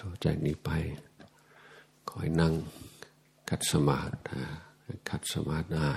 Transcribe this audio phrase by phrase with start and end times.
[0.00, 0.70] ต่อจากนี้ไป
[2.10, 2.54] คอยนั่ง
[3.48, 4.12] คัดสมาธิ
[5.08, 5.92] คัดสมาธิได้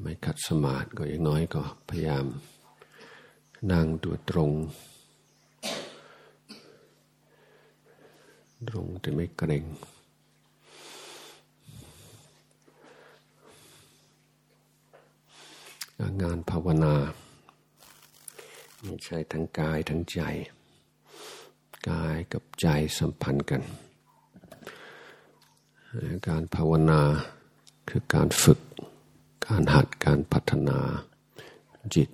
[0.00, 2.26] ไม่คัดสมาธิก็อย่างน้อยก็พยายาม
[3.72, 4.52] นั่งตัวตรง
[8.68, 9.64] ตรงแต่ไม่เกรง
[16.22, 16.94] งานภาวนา
[18.82, 20.20] ไม่ใช่ทั้งกายทั้งใจ
[21.90, 22.66] กายกับใจ
[22.98, 23.62] สัมพันธ์กัน
[26.28, 27.02] การภาวนา
[27.88, 28.60] คือการฝึก
[29.46, 30.78] การหัดการพัฒนา
[31.94, 32.10] จิต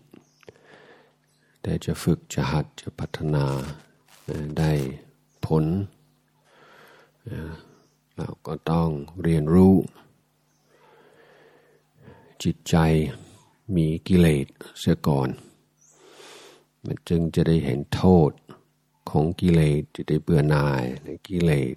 [1.62, 3.44] แต่จะฝึกจะหัดจะพัฒนา
[4.58, 4.72] ได้
[5.44, 5.64] ผล
[8.16, 8.88] เราก็ต้อง
[9.22, 9.74] เรียนรู้
[12.44, 12.76] จิตใจ
[13.76, 14.46] มีกิเลส
[14.78, 15.28] เสียก่อน
[16.84, 18.30] มันจึงจะได้เห็นโทษ
[19.10, 21.76] ของกิเลสจะได้เบื่อหน่ายในกิเลส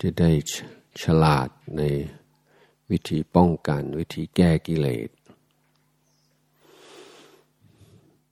[0.00, 0.30] จะได้
[1.02, 1.82] ฉลาดใน
[2.90, 5.08] วิธีป้องกันวิธีแก้กิเลส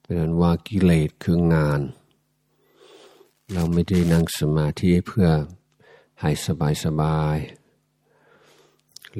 [0.00, 1.80] เป็นนั้นว่ากิเลสคืองาน
[3.52, 5.28] เราไม่ได้นั่งสมาธิเพื่อ
[6.20, 7.38] ให้สบายสบาย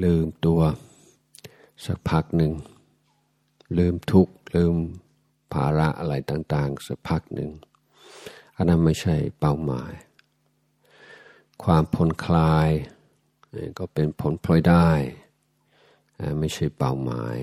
[0.02, 0.60] ลืมตัว
[1.84, 2.52] สักพักหนึ่ง
[3.78, 4.74] ลืมทุกข์ลืม
[5.52, 7.50] ภาระอะไรต่างๆ สักพักหนึ่ง
[8.56, 9.92] อันนั้นไม่ใช่เป้าหมาย
[11.64, 12.68] ความผ่อนคลาย
[13.78, 14.90] ก็เป็นผลพลอยได้
[16.38, 17.36] ไม่ใช่เป้าหมาย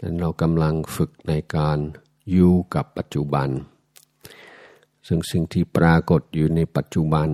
[0.00, 1.78] ดังเรากำลังฝึกในการ
[2.30, 3.48] อยู่กับปัจจุบัน
[5.06, 7.28] ซึ่งสิ่งที่ปรากฏอยู่ในปัจจุบัน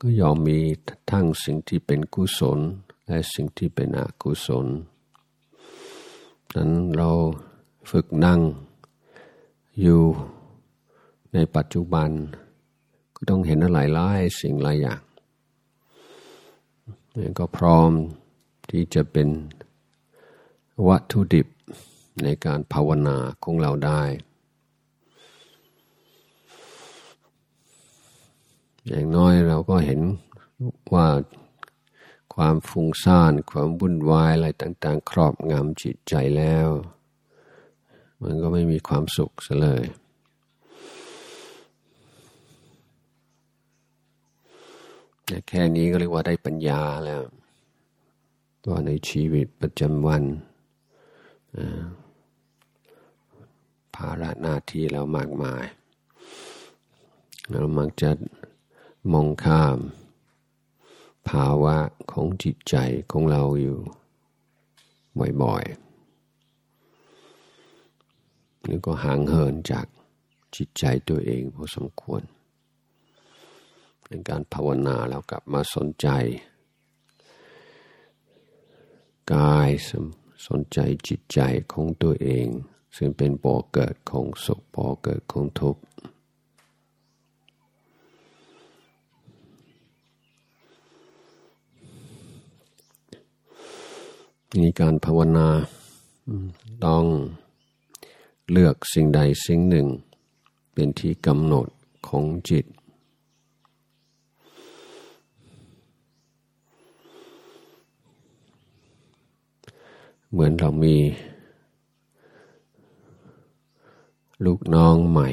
[0.00, 0.58] ก็ยอมมี
[1.10, 2.60] ทั้งสิ่งที่เป็นกุศล
[3.12, 4.66] และสิ่งที่เป็นอกุศล
[6.56, 7.10] นั้นเรา
[7.90, 8.40] ฝึกนั่ง
[9.80, 10.02] อยู่
[11.34, 12.10] ในปัจจุบัน
[13.14, 15.02] ก็ต้องเห็นหลายหลายสิ่งหลายอย่าง
[17.38, 17.90] ก็พร้อม
[18.70, 19.28] ที่จะเป็น
[20.88, 21.46] วัตถุดิบ
[22.24, 24.02] ในการภาวนาของเราได้
[28.86, 30.00] อย่างน้อยเราก็เห็น
[30.94, 31.06] ว่า
[32.34, 36.68] ความฟุ้งซ่านความวุ่นวายอะไรต่าง ๆ ครอบงำจิตใจแล้ว
[38.22, 39.84] มันก็ไม่มีความสุขซะเลย
[45.48, 47.22] แค่นี้ก็เรียกว่าได้ปัญญาแล้ว
[48.64, 50.24] ตัวในชีวิตประจำวัน
[53.94, 55.64] ภาระหน้าที่เรามากมาย
[57.50, 58.10] เรามักจะ
[59.12, 59.78] มองข้าม
[61.28, 61.76] ภาวะ
[62.12, 62.76] ของจิตใจ
[63.12, 63.78] ของเราอยู่
[65.42, 65.82] บ่อยๆ
[68.68, 69.86] นี่ก็ห่างเหินจาก
[70.56, 72.22] จิตใจตัวเองพอสมควร
[74.08, 76.08] ในการภาวนาเรากลับมาสนใจ
[79.34, 79.68] กาย
[80.48, 80.78] สนใจ
[81.08, 81.40] จิตใจ
[81.72, 82.46] ของตัวเอง
[82.96, 85.82] ซึ่งเป็นบ่อเกิดของสุขบ่อเกิดของทุกข์
[94.60, 95.48] มีการภาวนา
[96.86, 97.04] ต้อง
[98.50, 99.86] เลือกสิ่งใดสิ่งหนึ่ง
[100.72, 101.68] เป็นที่กำหนด
[102.08, 102.66] ของจิต
[110.30, 110.96] เหมือนเรามี
[114.44, 115.28] ลูกน้องใหม่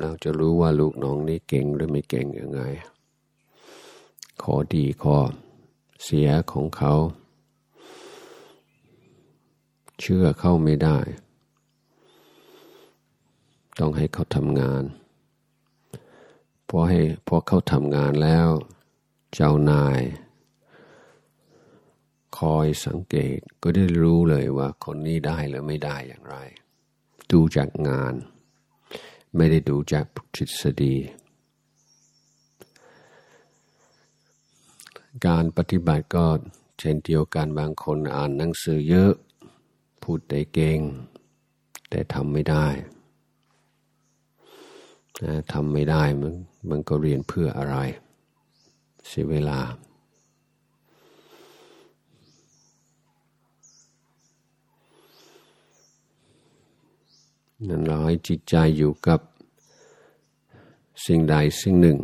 [0.00, 2.60] เราจะรู้ว่าลูกน้องนี้เก่งหรือไม่เก่งยังไง
[4.42, 5.16] ขอดีขอ
[6.04, 6.94] เสียของเขา
[10.04, 10.98] เชื่อเข้าไม่ได้
[13.78, 14.82] ต้องให้เขาทำงาน
[16.68, 18.48] พอให้พอเขาทำงานแล้ว
[19.34, 20.00] เจ้านาย
[22.38, 26.36] คอยสังเกตก็ได้รู้เลยว่าคนนี้ได้หรือไม่ได้อย่างไร
[27.32, 28.14] ดูจากงาน
[29.36, 30.96] ไม่ได้ดูจากทฤษฎี
[35.26, 36.26] การปฏิบัติก็
[36.78, 39.12] เช่นเดียวกันบางคนอ่านหนังสือเยอะ
[40.04, 40.80] พูดได้เก่ง
[41.90, 42.66] แต่ทำไม่ได้
[45.52, 46.34] ทำไม่ได้มัน
[46.70, 47.76] มันก็เรียนเพื่ออะไร
[49.06, 49.60] เสียเวลา
[57.68, 59.20] นั่นเราให้จิตใจอยู่กับ
[61.06, 61.98] สิ่งใดสิ่งหนึ่ง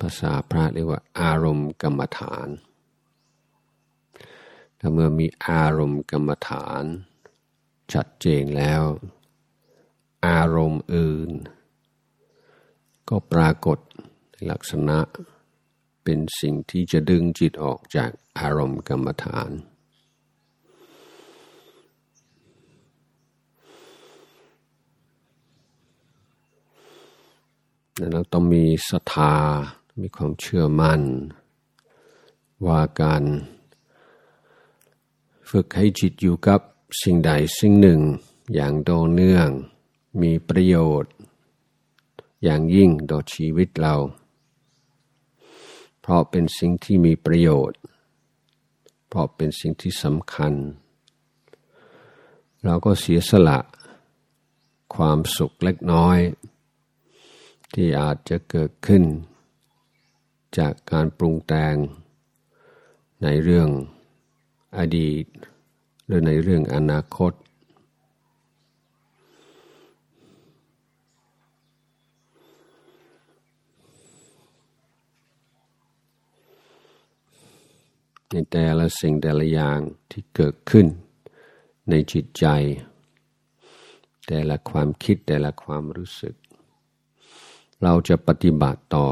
[0.00, 2.48] ภาษาพระเรียกว่าอารมณ์กรรมฐาน
[4.84, 6.84] ถ้าเมื่อมีอารมณ์กรรมฐาน
[7.92, 8.82] ชัดเจนแล้ว
[10.26, 11.30] อารมณ์อื่น
[13.08, 13.78] ก็ปรากฏ
[14.50, 14.98] ลักษณะ
[16.04, 19.50] เป็นสิ่งที่จะดึงจิตออกจากอารมณ์กรรมฐาน
[28.12, 29.34] เราต้องมีศรัทธา
[30.00, 31.02] มีความเชื่อมั่น
[32.66, 33.24] ว่าการ
[35.56, 36.60] ฝึกให้จิตอยู่กับ
[37.02, 38.00] สิ่งใดสิ่งหนึ่ง
[38.54, 39.48] อย่างโดเนื่อง
[40.22, 41.12] มีประโยชน์
[42.42, 43.94] อย่างยิ่งต่อชีวิตเรา
[46.00, 47.78] เพราะเป็นสิ่งที่มีประโยชน์
[49.08, 50.52] เพราะเป็นสิ่งที่สำคัญ
[52.64, 53.58] เราก็เสียสละ
[54.94, 56.18] ความสุขเล็กน้อย
[57.72, 59.04] ที่อาจจะเกิดขึ้น
[60.58, 61.74] จากการปรุงแต่ง
[63.22, 63.70] ในเรื่อง
[64.78, 65.26] อดีต
[66.06, 67.32] หรือในเรื่องอนาคต
[78.32, 79.78] ในแต่ละสิ่งแต่ละอย่าง
[80.10, 80.86] ที่เกิดขึ้น
[81.90, 82.46] ในจิตใจ
[84.26, 86.34] แต่ละความคิดแต่ละความรู้สึก
[87.82, 89.06] เราจะปฏิบัติต่อ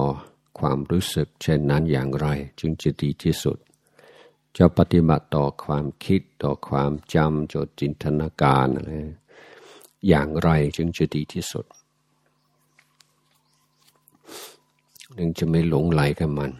[0.58, 2.26] ความรู้สึกเช่นนั้นอย่างไร
[2.60, 3.58] จึงจะดีที่สุด
[4.58, 8.90] จะปฏิบัติต่อความคิดต่อความจำจดจินตนาการอะไร
[10.08, 11.66] อย่างไรจึงจะดีที่สุด
[15.16, 16.52] จึงจะไม่หลงไหลกับมัน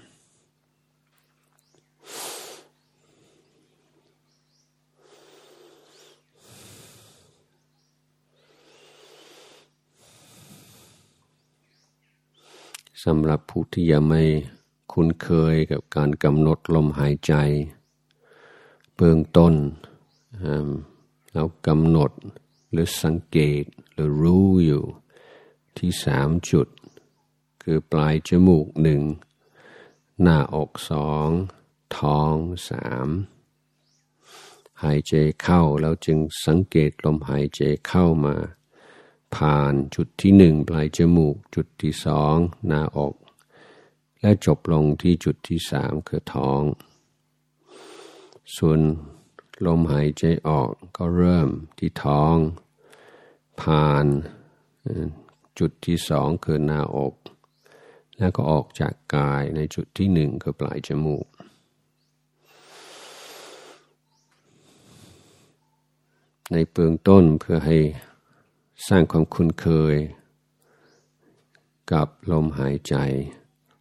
[13.04, 14.22] สำหรับผู้ที่ยังไม่
[14.92, 17.34] คุ้นเคยกับการกำหนดลมหายใจ
[19.02, 19.54] เบื้องต้น
[21.32, 22.12] เรากำหนด
[22.70, 24.84] หรือสังเกตหรือรู้อยู่
[25.78, 26.68] ที่สามจุด
[27.62, 29.02] คือปลายจมูกหนึ่ง
[30.22, 31.28] หน้าอกสอง
[31.98, 32.34] ท้อง
[32.68, 33.08] สาม
[34.82, 35.12] หายใจ
[35.42, 38.36] เข้าแล้วจึงสังเกตลมหายใจเข้ามา
[39.34, 42.36] ผ่านจุดที่หนึ่งปลายจมูก จุดที่สอง
[42.66, 43.14] หน้าอก
[44.20, 46.62] และจบลงที่จุดที่สามคือท้อง
[48.56, 48.80] ส่วน
[49.66, 51.48] ลมหายใจออกก็เริ่ม
[51.78, 52.36] ที่ท้อง
[53.60, 54.06] ผ่าน
[55.58, 57.14] จุดที่สองคือหน้าอก
[58.18, 61.26] แล้วก็ออกจากกายในจุดที่หนึ่งคือปลายจมูก
[66.52, 67.78] ในเบื้องต้นเพื่อให้
[68.88, 69.96] สร้างความคุ้นเคย
[71.92, 72.94] กับลมหายใจ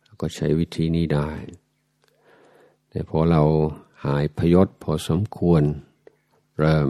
[0.04, 1.32] แล้วก็ใช้วิธีนี้ได้
[2.90, 3.44] แต่พอเรา
[4.06, 5.64] หายพยศพอสมควร
[6.60, 6.90] เริ่ม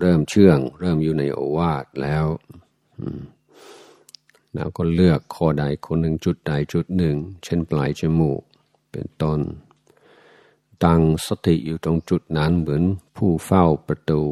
[0.00, 2.26] เริ่มเชื่อง เริ่มอยู่ในโอวาทแล้ว
[4.54, 8.42] แล้วก็เลือกข้อใดคนหนึ่งจุดใดจุดหนึ่ง เช่นปลายจมูก
[8.92, 9.40] เป็นต้น
[10.84, 12.82] ตั้งสติอยู่ตรงจุดนั้นเหมือน
[13.16, 14.22] ผู้เฝ้าประตู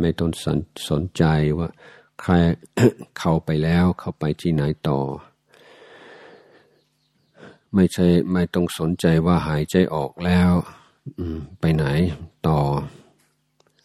[0.00, 0.58] ไม่ต้องสน
[0.88, 1.24] สนใจ
[1.58, 1.68] ว่า
[2.20, 2.32] ใคร
[3.18, 5.00] เข้าไปแล้วเข้าไปที่ไหนต่อ
[7.74, 10.52] ไม่ใช่ไม่ต้องสนใจว่าหายใจออกแล้ว
[11.60, 11.84] ไปไหน
[12.46, 12.60] ต่อ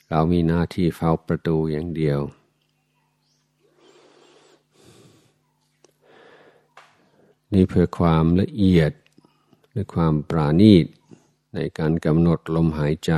[0.09, 2.19] เรามีหน้าที่เฝ้าประตูอย่างเดียว
[7.53, 8.91] นี่เพื่อความละเอียด
[9.73, 10.85] และความปราณีต
[11.53, 13.13] ในการกำหนดลมหายใจ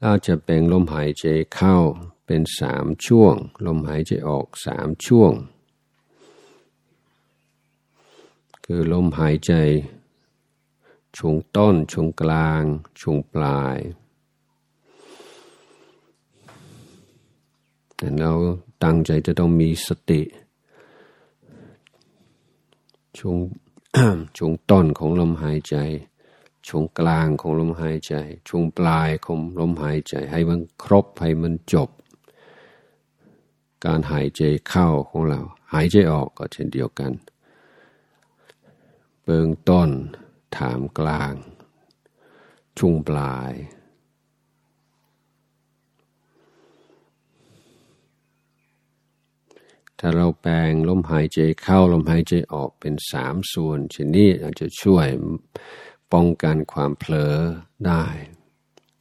[0.00, 1.76] เราจะแบ่งลมหายใจเข้า
[2.26, 3.34] เป็นสามช่วง
[3.66, 5.32] ลมหายใจออกสามช่วง
[8.70, 9.52] คือลมหายใจ
[11.16, 12.62] ช่วงต้น ช่วงกลาง
[13.00, 13.78] ช่วงปลาย
[17.96, 18.32] แต่เรา
[18.84, 20.22] ตั้งใจจะต้องมีสติ
[23.18, 23.36] ช่วง
[24.36, 25.76] ช่วงต้นของลมหายใจ
[26.68, 28.14] ช่วงกลางของลมหายใจ
[28.48, 31.90] ช่วงปลายของลมหายใจ ให้มันครบ ให้มันจบ
[33.84, 35.40] การหายใจเข้าของเรา
[35.72, 37.12] หายใจออกก็เช่นเดียวกัน
[39.30, 39.90] เบื้องต้น
[40.56, 41.34] ถามกลาง
[42.78, 43.52] ช่วงปลาย
[49.98, 55.08] ถ้าเราแปลงลมหายใจเข้าลมหายใจออกเป็นสามส่วนเช่นนี้อาจจะช่วย
[56.12, 57.34] ป้องกันความเผลอ
[57.86, 58.04] ได้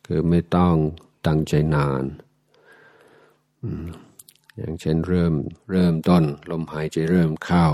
[0.06, 0.76] คือไม่ต้อง
[1.28, 2.04] ตั้งใจนาน
[4.58, 5.34] อย่างเช่นเริ่ม
[5.72, 7.68] เริ่มต้นลมหายใจเริ่มเข้า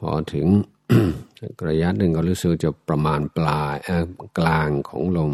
[0.00, 0.46] พอถึง
[1.68, 3.74] ระยะหนึ่งก็รู้สึกจะประมาณปลาย
[4.38, 5.32] กลางของลม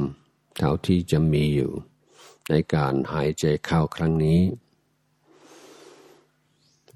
[0.58, 1.72] เท่าที่จะมีอยู่
[2.48, 4.40] ในการหายใจเข้าครั้งนี้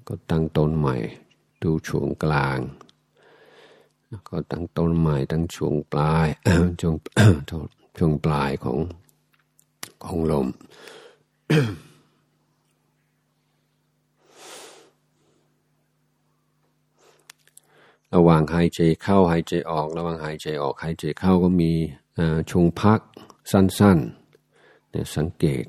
[0.07, 0.95] ก็ตั้งต้นใหม่
[1.63, 2.59] ดูช่วงกลาง
[4.29, 6.27] ก็ตั้งต้นใหม่ตั้งช่วงปลาย
[6.81, 6.95] ช่วง
[7.97, 8.77] ช่วงปลายของ
[10.03, 10.47] ของลม
[18.15, 21.71] ระหว่างหายใจเข้าหายใจออก ระหว่างหายใจออกหายใจเข้าก็มี
[22.49, 22.99] ช่วงพัก
[23.51, 25.65] สั้นๆเนี่ยสังเกต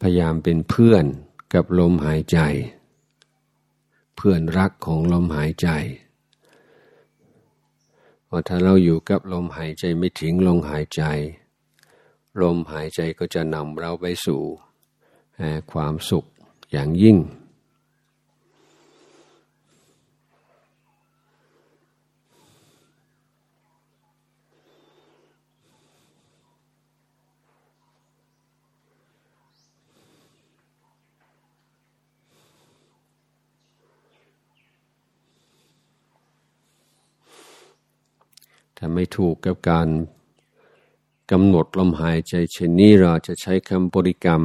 [0.00, 1.04] พยายามเป็นเพื่อน
[1.54, 2.38] กับลมหายใจ
[4.16, 5.68] เพื่อนรักของลมหายใจ
[8.28, 11.02] พราะถ้าเราอยู่กับลมหายใจไม่ทิ้งลมหายใจ
[12.42, 14.42] ลมหายใจก็จะนำเราไปสู่
[15.72, 16.24] ความสุข
[16.76, 17.16] อย่างยิ่ง
[38.76, 39.88] ถ้าไม่ถูกกับการ
[41.30, 44.42] กำหนดลมหายใจเช่นนี้เราจะใช้คำบริกรรม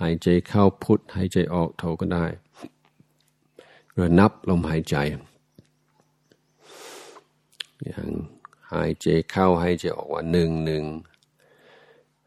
[0.00, 2.26] หายใจเข้าพุทหายใจออกโทก็ได้
[3.96, 4.96] รือนับลมหายใจ
[7.82, 8.08] อย่าง
[8.72, 10.84] หายใจเข้าหายใจออกว่าหนึ่งหนึ่ง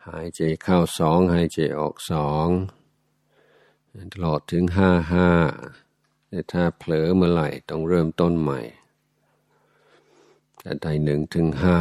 [0.08, 2.48] หายใจเข้าสองหายใจออกสอง
[4.14, 5.30] ตลอดถึงห้าห้า
[6.30, 8.60] แต่ถ้าเผลอเมื่อไหร่ต้องเริ่มต้นใหม่
[10.60, 11.80] แต่ได้หนึ่งถึงห้า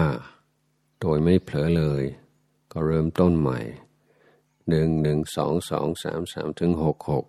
[1.01, 2.05] โดยไม่เผลอเลย
[2.73, 3.61] ก็เริ่มต้นใหม่
[4.69, 7.27] หนึ่งหนึ่งสองสองสามสามถึงหกหก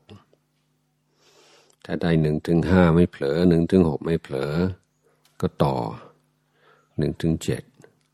[1.86, 4.53] ถ้าได้หนึ่งถึงห้าไม่เผลอหนึ่งถึงหกไม่เผลอ
[5.41, 5.75] ก็ต่อ
[6.98, 7.63] หนึ่งถึงเจ็ด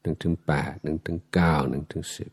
[0.02, 2.32] หนึ่งถึงแปดหนึ่งถึงเก้าหนึ่งถึงสิบ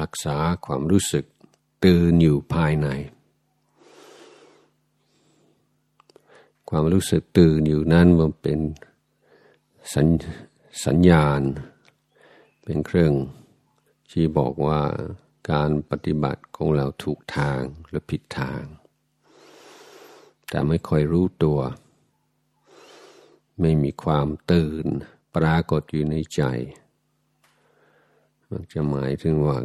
[0.00, 1.24] รักษาความรู้สึก
[1.84, 2.88] ตื่นอยู่ภายใน
[6.68, 8.58] ความรู้สึกตื่นอยู่นั้นมันเป็น
[9.94, 10.06] สัญ
[10.84, 11.40] สญญาณ
[12.64, 13.14] เป็นเครื่อง
[14.10, 14.82] ที่บอกว่า
[15.50, 18.62] การปฏิบัติของเราถูกทางหรือผิดทาง
[20.48, 21.58] แต่ไม่ค่อยรู้ตัว
[23.60, 24.86] ไม่มีความตื่น
[25.36, 26.42] ปรากฏอยู่ในใจ
[28.50, 29.56] มันจะหมายถึงว่า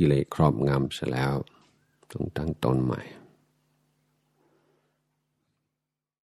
[0.04, 1.34] ิเลสครอบงำเสียแล้ว
[2.12, 3.02] ต้องตั้งตนใหม่